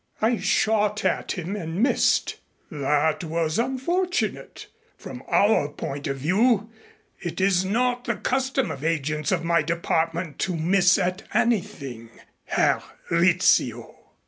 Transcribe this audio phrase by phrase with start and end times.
[0.19, 2.37] "I shot at him and missed."
[2.71, 4.65] "That was unfortunate
[4.97, 6.71] from our point of view.
[7.19, 12.09] It is not the custom of agents of my department to miss at anything,
[12.45, 13.95] Herr Rizzio.